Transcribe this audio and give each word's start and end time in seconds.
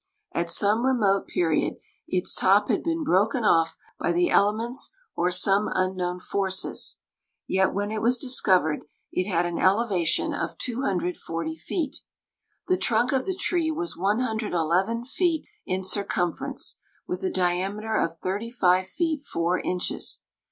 At 0.33 0.49
some 0.49 0.83
remote 0.83 1.27
period 1.27 1.75
its 2.07 2.33
top 2.33 2.69
had 2.69 2.81
been 2.81 3.03
broken 3.03 3.43
off 3.43 3.77
by 3.99 4.11
the 4.11 4.31
elements 4.31 4.95
or 5.15 5.29
some 5.29 5.69
unknown 5.75 6.19
forces, 6.19 6.97
yet 7.47 7.71
when 7.71 7.91
it 7.91 8.01
was 8.01 8.17
discovered 8.17 8.79
it 9.11 9.29
had 9.29 9.45
an 9.45 9.59
elevation 9.59 10.33
of 10.33 10.57
240 10.57 11.55
feet. 11.55 11.97
The 12.67 12.77
trunk 12.77 13.11
of 13.11 13.27
the 13.27 13.35
tree 13.35 13.69
was 13.69 13.95
111 13.95 15.05
feet 15.05 15.45
in 15.67 15.83
circumference, 15.83 16.79
with 17.05 17.23
a 17.23 17.29
diameter 17.29 17.95
of 17.95 18.17
35 18.17 18.87
feet 18.87 19.23
4 19.23 19.59
inches. 19.59 20.23